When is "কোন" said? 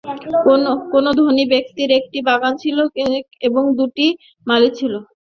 0.91-1.05